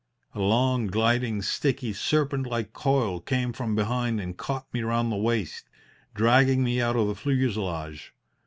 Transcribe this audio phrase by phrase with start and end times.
[0.33, 5.15] A long, gliding, sticky, serpent like coil came from behind and caught me round the
[5.15, 5.69] waist,
[6.15, 8.11] dragging me out of the fuselage.